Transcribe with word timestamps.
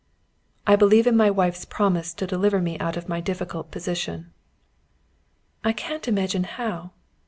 "I 0.65 0.75
believe 0.75 1.05
in 1.05 1.15
my 1.15 1.29
wife's 1.29 1.63
promise 1.63 2.11
to 2.15 2.25
deliver 2.25 2.59
me 2.59 2.75
out 2.79 2.97
of 2.97 3.07
my 3.07 3.21
difficult 3.21 3.69
position." 3.69 4.31
"I 5.63 5.73
can't 5.73 6.07
imagine 6.07 6.45
how. 6.45 6.89